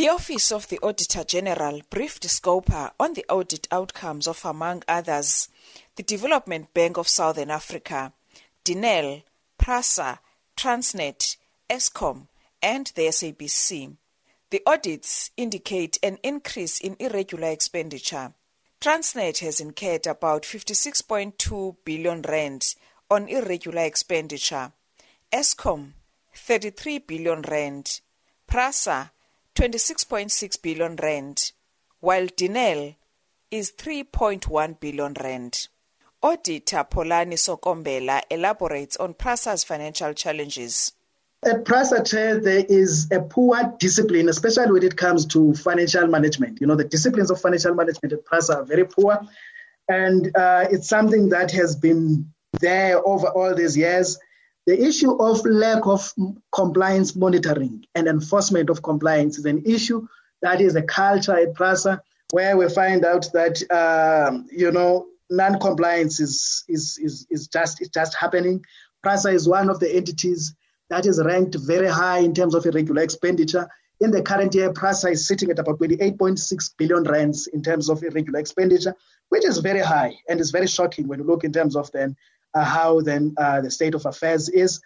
[0.00, 5.50] The Office of the Auditor General briefed Scopa on the audit outcomes of, among others,
[5.94, 8.14] the Development Bank of Southern Africa,
[8.64, 9.24] Denel,
[9.58, 10.20] PRASA,
[10.56, 11.36] Transnet,
[11.68, 12.28] Eskom,
[12.62, 13.94] and the SABC.
[14.48, 18.32] The audits indicate an increase in irregular expenditure.
[18.80, 22.74] Transnet has incurred about 56.2 billion rand
[23.10, 24.72] on irregular expenditure.
[25.30, 25.90] Eskom
[26.34, 28.00] 33 billion rand.
[28.46, 29.10] PRASA
[29.60, 31.52] 26.6 billion rand,
[32.00, 32.96] while Denel
[33.50, 35.68] is 3.1 billion rand.
[36.22, 40.92] Auditor Polani Sokombela elaborates on PRASA's financial challenges.
[41.44, 46.62] At PRASA, there is a poor discipline, especially when it comes to financial management.
[46.62, 49.20] You know, the disciplines of financial management at PRASA are very poor.
[49.86, 52.32] And uh, it's something that has been
[52.62, 54.18] there over all these years.
[54.66, 56.12] The issue of lack of
[56.52, 60.06] compliance monitoring and enforcement of compliance is an issue
[60.42, 66.20] that is a culture at PRASA where we find out that, uh, you know, non-compliance
[66.20, 68.64] is, is, is, is just, is just happening.
[69.02, 70.54] PRASA is one of the entities
[70.88, 73.68] that is ranked very high in terms of irregular expenditure.
[74.00, 78.02] In the current year, PRASA is sitting at about 28.6 billion rands in terms of
[78.02, 78.94] irregular expenditure,
[79.28, 82.16] which is very high and is very shocking when you look in terms of then
[82.54, 84.80] how then uh, the state of affairs is.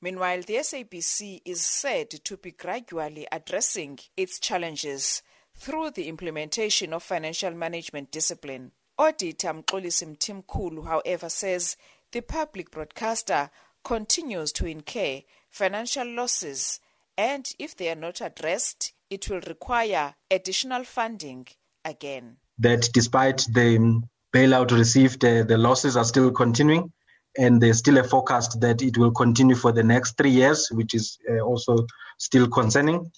[0.00, 5.22] Meanwhile, the SABC is said to be gradually addressing its challenges
[5.54, 8.72] through the implementation of financial management discipline.
[8.98, 11.76] Auditor Mxolisi Mthimkhulu, however, says
[12.10, 13.50] the public broadcaster
[13.84, 16.80] continues to incur financial losses
[17.16, 21.46] and if they are not addressed, it will require additional funding
[21.84, 22.36] again.
[22.58, 24.02] That despite the
[24.32, 26.92] bailout received, uh, the losses are still continuing
[27.38, 30.94] and there's still a forecast that it will continue for the next three years, which
[30.94, 31.86] is uh, also
[32.18, 33.10] still concerning.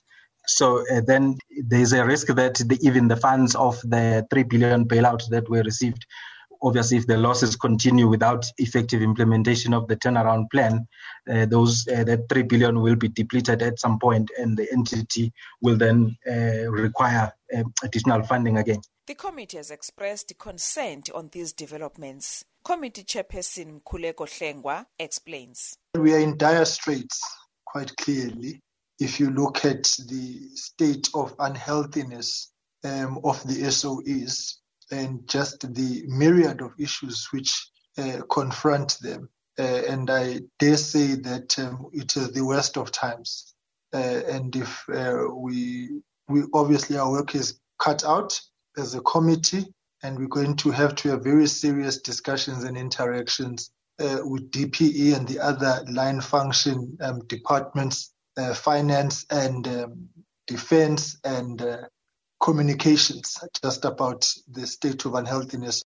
[0.46, 4.86] So uh, then there's a risk that the, even the funds of the 3 billion
[4.86, 6.04] bailout that were received
[6.64, 10.86] obviously, if the losses continue without effective implementation of the turnaround plan,
[11.30, 15.32] uh, those uh, that three billion will be depleted at some point, and the entity
[15.60, 17.32] will then uh, require
[17.82, 18.80] additional funding again.
[19.06, 22.44] The committee has expressed consent on these developments.
[22.64, 25.76] Committee Chairperson Mkhuleko Hlengwa explains.
[25.94, 27.20] We are in dire straits,
[27.64, 28.60] quite clearly.
[28.98, 32.50] If you look at the state of unhealthiness
[32.84, 34.58] um, of the SOEs,
[34.90, 39.28] and just the myriad of issues which uh, confront them.
[39.58, 43.54] Uh, and I dare say that um, it is the worst of times.
[43.92, 43.98] Uh,
[44.28, 48.40] and if uh, we, we obviously our work is cut out
[48.76, 49.66] as a committee,
[50.02, 53.70] and we're going to have to have very serious discussions and interactions
[54.00, 60.08] uh, with DPE and the other line function um, departments, uh, finance and um,
[60.46, 61.64] defense and
[62.40, 65.83] communications just about the state of unhealthiness